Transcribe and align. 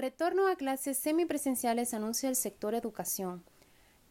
Retorno 0.00 0.48
a 0.48 0.56
clases 0.56 0.96
semipresenciales 0.96 1.92
anuncia 1.92 2.30
el 2.30 2.34
sector 2.34 2.74
educación. 2.74 3.44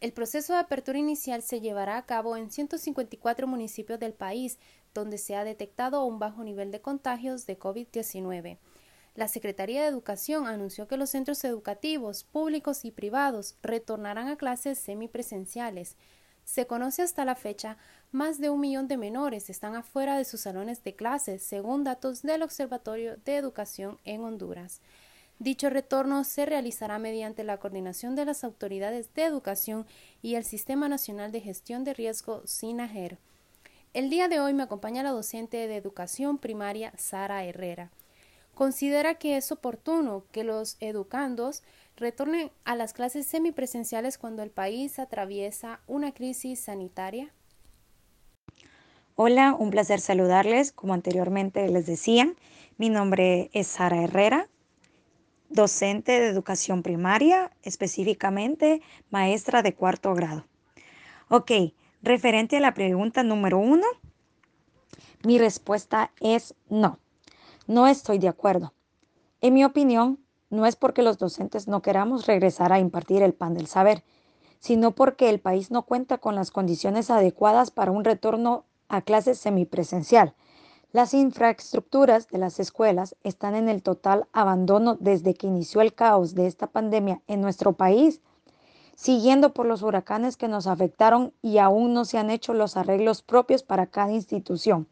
El 0.02 0.13
proceso 0.13 0.54
de 0.54 0.60
apertura 0.60 1.00
inicial 1.00 1.42
se 1.42 1.62
llevará 1.62 1.97
a 1.97 2.05
cabo 2.05 2.38
en 2.38 2.52
154 2.52 3.47
municipios 3.47 3.99
del 3.99 4.13
país, 4.13 4.60
donde 4.94 5.17
se 5.17 5.36
ha 5.36 5.44
detectado 5.44 6.05
un 6.05 6.20
bajo 6.20 6.44
nivel 6.44 6.70
de 6.70 6.79
contagios 6.79 7.47
de 7.47 7.57
COVID-19. 7.57 8.60
La 9.15 9.28
Secretaría 9.28 9.81
de 9.81 9.88
Educación 9.88 10.46
anunció 10.46 10.88
que 10.88 10.96
los 10.96 11.10
centros 11.10 11.44
educativos 11.44 12.24
públicos 12.24 12.86
y 12.86 12.92
privados 12.92 13.56
retornarán 13.64 14.28
a 14.28 14.38
clases 14.38 14.78
semipresenciales. 14.78 15.96
Se 16.46 16.68
conoce 16.68 17.02
hasta 17.02 17.26
la 17.26 17.34
fecha 17.34 17.78
más 18.12 18.40
de 18.40 18.52
un 18.52 18.60
millón 18.60 18.88
de 18.88 18.98
menores 18.98 19.50
están 19.50 19.76
afuera 19.76 20.20
de 20.20 20.26
sus 20.26 20.42
salones 20.42 20.84
de 20.84 20.96
clases, 20.96 21.42
según 21.42 21.84
datos 21.84 22.21
del 22.21 22.44
Observatorio 22.44 23.18
de 23.26 23.38
Educación 23.38 23.98
en 24.06 24.21
Honduras. 24.21 24.82
Dicho 25.40 25.70
retorno 25.70 26.26
se 26.26 26.46
realizará 26.46 27.00
mediante 27.00 27.46
la 27.46 27.57
coordinación 27.57 28.14
de 28.14 28.25
las 28.25 28.43
autoridades 28.43 29.14
de 29.14 29.24
educación 29.24 29.86
y 30.21 30.36
el 30.36 30.43
Sistema 30.43 30.89
Nacional 30.89 31.32
de 31.32 31.39
Gestión 31.39 31.86
de 31.86 31.93
Riesgo 31.93 32.45
SINAGER. 32.45 33.17
El 33.94 34.09
día 34.09 34.28
de 34.28 34.42
hoy 34.42 34.53
me 34.53 34.64
acompaña 34.64 35.02
la 35.02 35.11
docente 35.11 35.66
de 35.70 35.78
educación 35.78 36.39
primaria 36.39 36.92
Sara 36.97 37.45
Herrera. 37.45 37.89
Considera 38.53 39.16
que 39.16 39.38
es 39.38 39.50
oportuno 39.53 40.25
que 40.33 40.44
los 40.44 40.75
educandos 40.81 41.64
retornen 41.95 42.52
a 42.66 42.75
las 42.75 42.92
clases 42.92 43.25
semipresenciales 43.25 44.17
cuando 44.17 44.44
el 44.44 44.50
país 44.50 45.00
atraviesa 45.00 45.80
una 45.88 46.14
crisis 46.14 46.59
sanitaria. 46.59 47.33
Hola, 49.16 49.56
un 49.58 49.69
placer 49.69 50.02
saludarles. 50.02 50.73
Como 50.73 50.94
anteriormente 50.94 51.66
les 51.69 51.86
decía, 51.86 52.33
mi 52.78 52.89
nombre 52.89 53.50
es 53.53 53.67
Sara 53.67 54.03
Herrera, 54.03 54.50
docente 55.50 56.20
de 56.20 56.28
educación 56.28 56.84
primaria, 56.84 57.52
específicamente 57.64 58.81
maestra 59.09 59.61
de 59.61 59.73
cuarto 59.73 60.14
grado. 60.14 60.45
Ok, 61.30 61.52
referente 62.02 62.58
a 62.58 62.61
la 62.61 62.73
pregunta 62.73 63.23
número 63.23 63.58
uno, 63.58 63.86
mi 65.23 65.38
respuesta 65.38 66.11
es 66.19 66.56
no. 66.69 67.00
No 67.67 67.88
estoy 67.88 68.19
de 68.19 68.30
acuerdo. 68.30 68.73
En 69.41 69.53
mi 69.53 69.64
opinión, 69.64 70.19
no 70.50 70.66
es 70.66 70.75
porque 70.75 71.03
los 71.03 71.17
docentes 71.17 71.67
no 71.67 71.81
queramos 71.81 72.25
regresar 72.25 72.73
a 72.73 72.80
impartir 72.80 73.22
el 73.22 73.34
pan 73.34 73.53
del 73.53 73.67
saber, 73.67 74.03
sino 74.59 74.91
porque 74.91 75.30
el 75.30 75.39
país 75.39 75.72
no 75.72 75.84
cuenta 75.84 76.17
con 76.17 76.36
las 76.36 76.52
condiciones 76.52 77.09
adecuadas 77.09 77.72
para 77.72 77.91
un 77.91 78.03
retorno 78.03 78.66
a 78.88 79.02
clases 79.02 79.38
semipresencial 79.38 80.34
las 80.91 81.13
infraestructuras 81.13 82.27
de 82.29 82.39
las 82.39 82.59
escuelas 82.59 83.15
están 83.23 83.53
en 83.53 83.69
el 83.69 83.83
total 83.83 84.27
abandono 84.33 84.97
desde 84.99 85.35
que 85.35 85.45
inició 85.45 85.81
el 85.81 85.93
caos 85.93 86.33
de 86.33 86.47
esta 86.47 86.65
pandemia 86.65 87.21
en 87.27 87.41
nuestro 87.41 87.73
país, 87.73 88.21
siguiendo 88.95 89.53
por 89.53 89.67
los 89.67 89.83
huracanes 89.83 90.35
que 90.35 90.47
nos 90.47 90.65
afectaron 90.65 91.31
y 91.43 91.59
aún 91.59 91.93
no 91.93 92.05
se 92.05 92.17
han 92.17 92.31
hecho 92.31 92.55
los 92.55 92.75
arreglos 92.75 93.21
propios 93.21 93.61
para 93.61 93.85
cada 93.85 94.11
institución, 94.13 94.87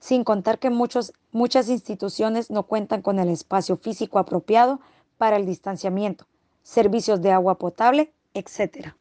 sin 0.00 0.24
contar 0.24 0.58
que 0.58 0.70
muchos, 0.70 1.12
muchas 1.30 1.68
instituciones 1.68 2.50
no 2.50 2.64
cuentan 2.64 3.00
con 3.00 3.20
el 3.20 3.28
espacio 3.28 3.76
físico 3.76 4.18
apropiado 4.18 4.80
para 5.18 5.36
el 5.36 5.46
distanciamiento, 5.46 6.26
servicios 6.64 7.22
de 7.22 7.30
agua 7.30 7.58
potable, 7.58 8.12
etc. 8.34 8.94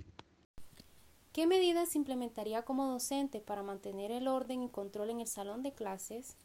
¿Qué 1.38 1.46
medidas 1.46 1.96
implementaría 1.96 2.64
como 2.64 2.88
docente 2.88 3.42
para 3.42 3.62
mantener 3.62 4.10
el 4.10 4.28
orden 4.28 4.64
y 4.64 4.70
control 4.70 5.12
en 5.12 5.20
el 5.20 5.28
salón 5.28 5.62
de 5.62 5.72
clases? 5.72 6.36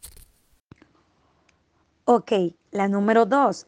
Ok, 2.04 2.32
la 2.72 2.88
número 2.88 3.24
dos. 3.24 3.64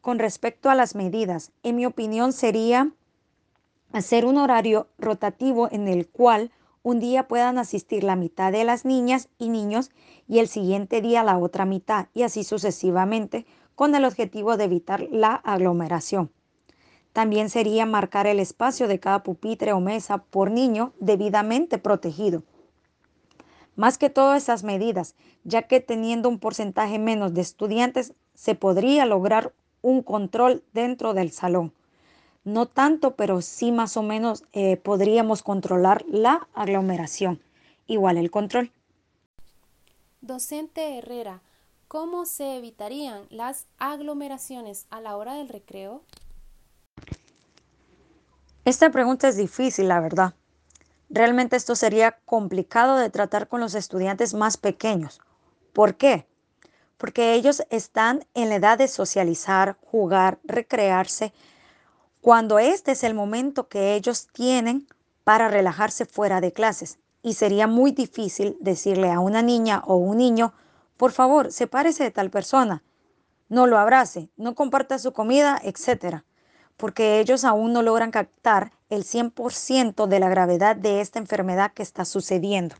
Con 0.00 0.20
respecto 0.20 0.70
a 0.70 0.76
las 0.76 0.94
medidas, 0.94 1.50
en 1.64 1.74
mi 1.74 1.84
opinión 1.84 2.32
sería 2.32 2.92
hacer 3.90 4.24
un 4.24 4.38
horario 4.38 4.86
rotativo 4.98 5.68
en 5.72 5.88
el 5.88 6.06
cual 6.06 6.52
un 6.84 7.00
día 7.00 7.26
puedan 7.26 7.58
asistir 7.58 8.04
la 8.04 8.14
mitad 8.14 8.52
de 8.52 8.62
las 8.62 8.84
niñas 8.84 9.30
y 9.36 9.48
niños 9.48 9.90
y 10.28 10.38
el 10.38 10.46
siguiente 10.46 11.00
día 11.00 11.24
la 11.24 11.38
otra 11.38 11.64
mitad 11.64 12.06
y 12.14 12.22
así 12.22 12.44
sucesivamente 12.44 13.46
con 13.74 13.96
el 13.96 14.04
objetivo 14.04 14.56
de 14.56 14.66
evitar 14.66 15.08
la 15.10 15.34
aglomeración. 15.34 16.30
También 17.12 17.50
sería 17.50 17.86
marcar 17.86 18.26
el 18.26 18.38
espacio 18.38 18.88
de 18.88 19.00
cada 19.00 19.22
pupitre 19.22 19.72
o 19.72 19.80
mesa 19.80 20.18
por 20.18 20.50
niño 20.50 20.92
debidamente 21.00 21.78
protegido. 21.78 22.42
Más 23.76 23.96
que 23.96 24.10
todas 24.10 24.42
esas 24.42 24.64
medidas, 24.64 25.14
ya 25.44 25.62
que 25.62 25.80
teniendo 25.80 26.28
un 26.28 26.38
porcentaje 26.38 26.98
menos 26.98 27.34
de 27.34 27.40
estudiantes, 27.40 28.12
se 28.34 28.54
podría 28.54 29.06
lograr 29.06 29.52
un 29.82 30.02
control 30.02 30.64
dentro 30.72 31.14
del 31.14 31.30
salón. 31.30 31.72
No 32.44 32.66
tanto, 32.66 33.14
pero 33.14 33.40
sí 33.42 33.72
más 33.72 33.96
o 33.96 34.02
menos 34.02 34.44
eh, 34.52 34.76
podríamos 34.76 35.42
controlar 35.42 36.04
la 36.08 36.48
aglomeración. 36.54 37.40
Igual 37.86 38.16
el 38.16 38.30
control. 38.30 38.72
Docente 40.20 40.98
Herrera, 40.98 41.42
¿cómo 41.86 42.26
se 42.26 42.56
evitarían 42.56 43.26
las 43.30 43.66
aglomeraciones 43.78 44.86
a 44.90 45.00
la 45.00 45.16
hora 45.16 45.34
del 45.34 45.48
recreo? 45.48 46.02
Esta 48.68 48.90
pregunta 48.90 49.28
es 49.28 49.38
difícil, 49.38 49.88
la 49.88 49.98
verdad. 49.98 50.34
Realmente 51.08 51.56
esto 51.56 51.74
sería 51.74 52.18
complicado 52.26 52.98
de 52.98 53.08
tratar 53.08 53.48
con 53.48 53.60
los 53.60 53.74
estudiantes 53.74 54.34
más 54.34 54.58
pequeños. 54.58 55.22
¿Por 55.72 55.94
qué? 55.94 56.26
Porque 56.98 57.32
ellos 57.32 57.62
están 57.70 58.26
en 58.34 58.50
la 58.50 58.56
edad 58.56 58.76
de 58.76 58.86
socializar, 58.86 59.78
jugar, 59.90 60.38
recrearse, 60.44 61.32
cuando 62.20 62.58
este 62.58 62.92
es 62.92 63.04
el 63.04 63.14
momento 63.14 63.68
que 63.68 63.94
ellos 63.94 64.28
tienen 64.34 64.86
para 65.24 65.48
relajarse 65.48 66.04
fuera 66.04 66.42
de 66.42 66.52
clases. 66.52 66.98
Y 67.22 67.32
sería 67.32 67.66
muy 67.66 67.92
difícil 67.92 68.58
decirle 68.60 69.10
a 69.10 69.18
una 69.18 69.40
niña 69.40 69.82
o 69.86 69.96
un 69.96 70.18
niño, 70.18 70.52
por 70.98 71.12
favor, 71.12 71.52
sepárese 71.52 72.04
de 72.04 72.10
tal 72.10 72.28
persona, 72.28 72.82
no 73.48 73.66
lo 73.66 73.78
abrace, 73.78 74.28
no 74.36 74.54
comparta 74.54 74.98
su 74.98 75.14
comida, 75.14 75.58
etcétera 75.64 76.26
porque 76.78 77.20
ellos 77.20 77.44
aún 77.44 77.74
no 77.74 77.82
logran 77.82 78.10
captar 78.10 78.72
el 78.88 79.04
100% 79.04 80.06
de 80.06 80.20
la 80.20 80.30
gravedad 80.30 80.76
de 80.76 81.02
esta 81.02 81.18
enfermedad 81.18 81.72
que 81.74 81.82
está 81.82 82.06
sucediendo. 82.06 82.76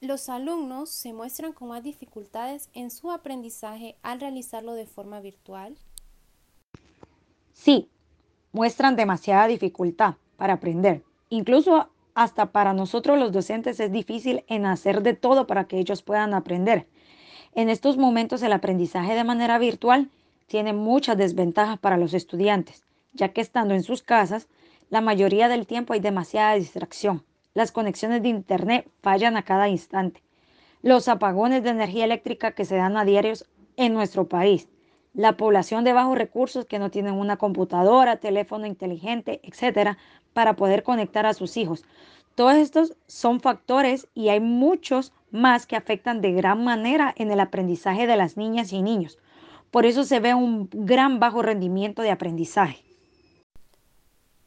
Los 0.00 0.28
alumnos 0.28 0.90
se 0.90 1.12
muestran 1.12 1.52
con 1.52 1.68
más 1.68 1.82
dificultades 1.82 2.68
en 2.72 2.92
su 2.92 3.10
aprendizaje 3.10 3.96
al 4.02 4.20
realizarlo 4.20 4.74
de 4.74 4.86
forma 4.86 5.18
virtual. 5.18 5.76
Sí, 7.52 7.88
muestran 8.52 8.94
demasiada 8.94 9.48
dificultad 9.48 10.14
para 10.36 10.52
aprender. 10.52 11.02
Incluso 11.30 11.88
hasta 12.14 12.52
para 12.52 12.74
nosotros 12.74 13.18
los 13.18 13.32
docentes 13.32 13.80
es 13.80 13.90
difícil 13.90 14.44
en 14.46 14.66
hacer 14.66 15.02
de 15.02 15.14
todo 15.14 15.46
para 15.46 15.64
que 15.64 15.78
ellos 15.78 16.02
puedan 16.02 16.34
aprender. 16.34 16.86
En 17.54 17.68
estos 17.68 17.96
momentos 17.96 18.42
el 18.42 18.52
aprendizaje 18.52 19.14
de 19.14 19.24
manera 19.24 19.58
virtual 19.58 20.10
tiene 20.48 20.72
muchas 20.72 21.16
desventajas 21.16 21.78
para 21.78 21.98
los 21.98 22.14
estudiantes, 22.14 22.82
ya 23.12 23.28
que 23.28 23.40
estando 23.40 23.74
en 23.74 23.82
sus 23.84 24.02
casas, 24.02 24.48
la 24.90 25.00
mayoría 25.00 25.48
del 25.48 25.66
tiempo 25.66 25.92
hay 25.92 26.00
demasiada 26.00 26.54
distracción. 26.54 27.22
Las 27.54 27.70
conexiones 27.70 28.22
de 28.22 28.30
Internet 28.30 28.88
fallan 29.02 29.36
a 29.36 29.42
cada 29.42 29.68
instante. 29.68 30.22
Los 30.82 31.08
apagones 31.08 31.62
de 31.62 31.70
energía 31.70 32.06
eléctrica 32.06 32.52
que 32.52 32.64
se 32.64 32.76
dan 32.76 32.96
a 32.96 33.04
diarios 33.04 33.46
en 33.76 33.92
nuestro 33.92 34.26
país. 34.26 34.68
La 35.12 35.36
población 35.36 35.84
de 35.84 35.92
bajos 35.92 36.16
recursos 36.16 36.64
que 36.64 36.78
no 36.78 36.90
tienen 36.90 37.14
una 37.14 37.36
computadora, 37.36 38.16
teléfono 38.16 38.66
inteligente, 38.66 39.40
etcétera, 39.42 39.98
para 40.32 40.56
poder 40.56 40.82
conectar 40.82 41.26
a 41.26 41.34
sus 41.34 41.56
hijos. 41.56 41.84
Todos 42.34 42.54
estos 42.54 42.96
son 43.06 43.40
factores 43.40 44.08
y 44.14 44.28
hay 44.30 44.40
muchos 44.40 45.12
más 45.30 45.66
que 45.66 45.76
afectan 45.76 46.20
de 46.22 46.32
gran 46.32 46.64
manera 46.64 47.12
en 47.16 47.30
el 47.32 47.40
aprendizaje 47.40 48.06
de 48.06 48.16
las 48.16 48.36
niñas 48.36 48.72
y 48.72 48.80
niños. 48.80 49.18
Por 49.70 49.86
eso 49.86 50.04
se 50.04 50.20
ve 50.20 50.34
un 50.34 50.68
gran 50.72 51.20
bajo 51.20 51.42
rendimiento 51.42 52.02
de 52.02 52.10
aprendizaje. 52.10 52.82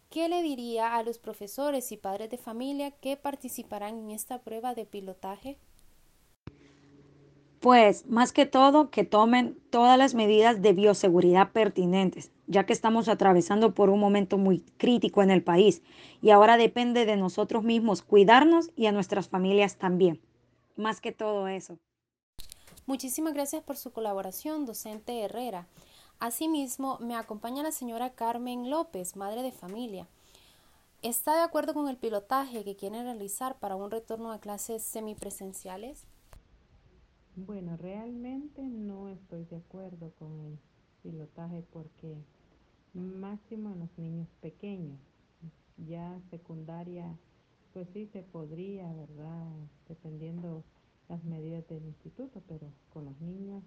¿Qué 0.09 0.27
le 0.27 0.41
diría 0.41 0.97
a 0.97 1.03
los 1.03 1.19
profesores 1.19 1.91
y 1.91 1.97
padres 1.97 2.29
de 2.29 2.37
familia 2.37 2.91
que 2.91 3.15
participarán 3.15 3.97
en 3.97 4.11
esta 4.11 4.39
prueba 4.39 4.73
de 4.73 4.85
pilotaje? 4.85 5.57
Pues 7.61 8.07
más 8.07 8.33
que 8.33 8.45
todo 8.45 8.89
que 8.89 9.05
tomen 9.05 9.55
todas 9.69 9.97
las 9.97 10.15
medidas 10.15 10.61
de 10.61 10.73
bioseguridad 10.73 11.51
pertinentes, 11.51 12.31
ya 12.47 12.65
que 12.65 12.73
estamos 12.73 13.07
atravesando 13.07 13.73
por 13.73 13.89
un 13.89 13.99
momento 13.99 14.37
muy 14.37 14.65
crítico 14.77 15.21
en 15.21 15.29
el 15.29 15.43
país 15.43 15.83
y 16.21 16.31
ahora 16.31 16.57
depende 16.57 17.05
de 17.05 17.15
nosotros 17.15 17.63
mismos 17.63 18.01
cuidarnos 18.01 18.71
y 18.75 18.87
a 18.87 18.91
nuestras 18.91 19.29
familias 19.29 19.77
también. 19.77 20.19
Más 20.75 20.99
que 20.99 21.11
todo 21.11 21.47
eso. 21.47 21.77
Muchísimas 22.87 23.33
gracias 23.33 23.63
por 23.63 23.77
su 23.77 23.91
colaboración, 23.91 24.65
docente 24.65 25.21
Herrera. 25.21 25.67
Asimismo, 26.19 26.97
me 26.99 27.15
acompaña 27.15 27.63
la 27.63 27.71
señora 27.71 28.13
Carmen 28.13 28.69
López, 28.69 29.15
madre 29.15 29.43
de 29.43 29.51
familia. 29.51 30.07
¿Está 31.01 31.35
de 31.35 31.41
acuerdo 31.41 31.73
con 31.73 31.87
el 31.87 31.97
pilotaje 31.97 32.63
que 32.63 32.75
quieren 32.75 33.03
realizar 33.03 33.57
para 33.59 33.75
un 33.75 33.89
retorno 33.89 34.31
a 34.31 34.39
clases 34.39 34.83
semipresenciales? 34.83 36.05
Bueno, 37.35 37.77
realmente 37.77 38.61
no 38.61 39.09
estoy 39.09 39.45
de 39.45 39.57
acuerdo 39.57 40.11
con 40.19 40.39
él, 40.41 40.59
pilotaje 41.01 41.63
porque 41.71 42.17
máximo 42.93 43.71
en 43.71 43.79
los 43.79 43.97
niños 43.97 44.27
pequeños. 44.41 44.99
Ya 45.77 46.19
secundaria, 46.29 47.17
pues 47.73 47.87
sí 47.93 48.05
se 48.07 48.21
podría, 48.21 48.91
¿verdad? 48.93 49.47
Dependiendo 49.87 50.63
las 51.11 51.25
medidas 51.25 51.67
del 51.67 51.83
instituto, 51.85 52.41
pero 52.47 52.71
con 52.93 53.03
los 53.03 53.19
niños 53.19 53.63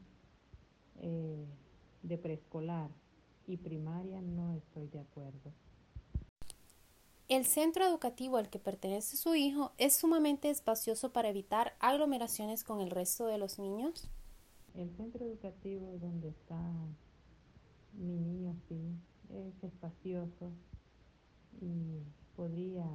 eh, 0.96 1.44
de 2.02 2.17
preescolar 2.17 2.91
y 3.46 3.58
primaria 3.58 4.23
no 4.23 4.55
estoy 4.55 4.88
de 4.88 5.00
acuerdo. 5.00 5.52
El 7.29 7.44
centro 7.44 7.85
educativo 7.85 8.38
al 8.38 8.49
que 8.49 8.58
pertenece 8.58 9.19
su 9.19 9.35
hijo 9.35 9.73
es 9.76 9.94
sumamente 9.94 10.49
espacioso 10.49 11.12
para 11.12 11.29
evitar 11.29 11.75
aglomeraciones 11.81 12.64
con 12.64 12.81
el 12.81 12.91
resto 12.91 13.26
de 13.26 13.37
los 13.37 13.58
niños. 13.58 14.08
El 14.75 14.91
centro 14.96 15.26
educativo 15.26 15.99
donde 16.00 16.29
está 16.29 16.58
mi 17.93 18.19
niño 18.19 18.56
sí 18.69 18.96
es 19.29 19.62
espacioso 19.62 20.50
y 21.61 22.00
podría 22.37 22.88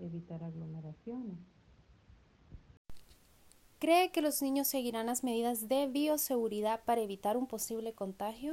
evitar 0.00 0.42
aglomeraciones. 0.42 1.38
¿Cree 3.82 4.12
que 4.12 4.22
los 4.22 4.40
niños 4.42 4.68
seguirán 4.68 5.06
las 5.06 5.24
medidas 5.24 5.66
de 5.66 5.88
bioseguridad 5.88 6.84
para 6.84 7.00
evitar 7.00 7.36
un 7.36 7.48
posible 7.48 7.94
contagio? 7.94 8.52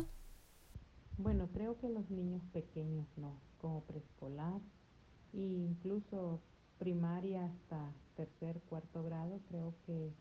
Bueno, 1.19 1.49
creo 1.53 1.77
que 1.77 1.87
los 1.87 2.09
niños 2.09 2.41
pequeños 2.51 3.05
no, 3.15 3.39
como 3.59 3.83
preescolar 3.83 4.59
e 5.33 5.37
incluso 5.37 6.39
primaria 6.79 7.45
hasta 7.45 7.93
tercer, 8.15 8.59
cuarto 8.69 9.03
grado, 9.03 9.39
creo 9.49 9.75
que 9.85 10.11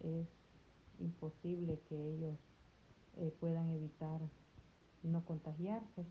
es 0.00 0.26
imposible 1.00 1.78
que 1.90 2.14
ellos 2.14 2.38
eh, 3.18 3.36
puedan 3.38 3.68
evitar 3.68 4.22
no 5.02 5.22
contagiarse. 5.26 6.06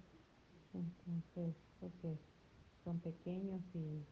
Entonces, 0.75 1.55
porque 1.79 2.15
son 2.83 2.99
pequeños 2.99 3.63
y 3.73 4.05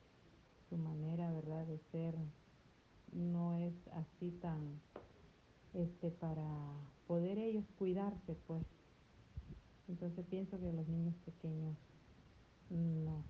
su 0.70 0.78
manera, 0.78 1.32
¿verdad?, 1.32 1.68
de 1.68 1.78
ser 1.92 2.16
no 3.16 3.56
es 3.56 3.74
así 3.94 4.32
tan, 4.42 4.82
este, 5.74 6.10
para 6.12 6.48
poder 7.08 7.38
ellos 7.38 7.66
cuidarse, 7.78 8.36
pues. 8.48 8.64
Entonces 9.88 10.26
pienso 10.30 10.60
que 10.60 10.72
los 10.72 10.88
niños 10.88 11.16
pequeños 11.26 11.76
no. 12.70 13.24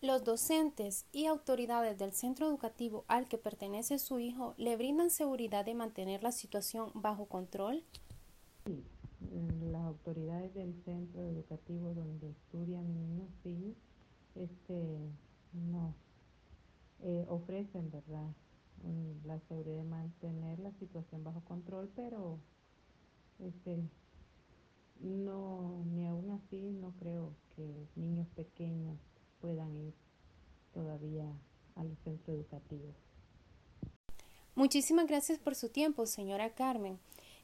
Los 0.00 0.24
docentes 0.24 1.06
y 1.12 1.26
autoridades 1.26 1.96
del 1.96 2.12
centro 2.12 2.48
educativo 2.48 3.04
al 3.06 3.28
que 3.28 3.38
pertenece 3.38 4.00
su 4.00 4.18
hijo 4.18 4.54
le 4.56 4.76
brindan 4.76 5.10
seguridad 5.10 5.64
de 5.64 5.74
mantener 5.74 6.24
la 6.24 6.32
situación 6.32 6.90
bajo 6.94 7.26
control. 7.26 7.84
Sí, 8.66 8.84
las 9.70 9.82
autoridades 9.82 10.52
del 10.54 10.74
centro 10.82 11.22
educativo 11.22 11.94
donde 11.94 12.30
estudia 12.30 12.82
mi 12.82 12.94
niño 12.94 13.28
sí, 13.44 13.76
este, 14.34 14.98
no, 15.52 15.94
eh, 17.02 17.26
ofrecen, 17.28 17.90
¿verdad? 17.90 18.32
La 19.24 19.38
seguridad 19.40 19.76
de 19.76 19.84
mantener 19.84 20.58
la 20.58 20.72
situación 20.72 21.22
bajo 21.22 21.40
control, 21.44 21.88
pero 21.94 22.40
este, 23.38 23.78
no, 25.00 25.84
ni 25.86 26.06
aún 26.06 26.30
así 26.30 26.72
no 26.72 26.92
creo 26.98 27.34
que 27.54 27.86
niños 27.94 28.26
pequeños 28.34 28.98
puedan 29.40 29.76
ir 29.76 29.94
todavía 30.72 31.26
a 31.76 31.84
los 31.84 31.98
centros 32.00 32.36
educativos. 32.36 32.94
Muchísimas 34.54 35.06
gracias 35.06 35.38
por 35.38 35.54
su 35.54 35.70
tiempo, 35.70 36.06
señora 36.06 36.54
Carmen. 36.54 36.98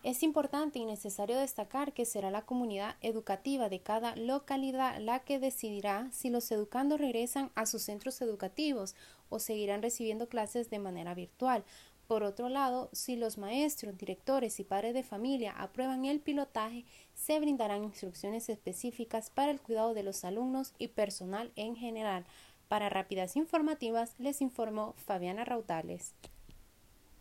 Es 0.05 0.23
importante 0.23 0.79
y 0.79 0.85
necesario 0.85 1.37
destacar 1.37 1.93
que 1.93 2.05
será 2.05 2.31
la 2.31 2.47
comunidad 2.47 2.97
educativa 3.01 3.69
de 3.69 3.81
cada 3.81 4.15
localidad 4.15 5.01
la 5.01 5.25
que 5.25 5.41
decidirá 5.41 6.09
si 6.13 6.31
los 6.31 6.51
educandos 6.53 7.01
regresan 7.01 7.51
a 7.57 7.67
sus 7.67 7.83
centros 7.83 8.21
educativos 8.21 8.95
o 9.29 9.39
seguirán 9.39 9.83
recibiendo 9.83 10.29
clases 10.29 10.71
de 10.71 10.79
manera 10.79 11.15
virtual. 11.15 11.65
Por 12.07 12.23
otro 12.23 12.49
lado, 12.49 12.89
si 12.93 13.17
los 13.17 13.37
maestros, 13.37 13.99
directores 13.99 14.59
y 14.61 14.65
padres 14.65 14.95
de 14.95 15.03
familia 15.03 15.53
aprueban 15.53 16.07
el 16.07 16.21
pilotaje, 16.21 16.87
se 17.15 17.39
brindarán 17.39 17.85
instrucciones 17.85 18.49
específicas 18.49 19.29
para 19.29 19.51
el 19.51 19.61
cuidado 19.61 19.93
de 19.93 20.03
los 20.03 20.25
alumnos 20.25 20.73
y 20.79 20.89
personal 20.89 21.53
en 21.55 21.77
general. 21.77 22.25
Para 22.69 22.89
Rápidas 22.89 23.37
Informativas 23.37 24.15
les 24.19 24.41
informó 24.41 24.95
Fabiana 24.97 25.45
Rautales. 25.45 26.15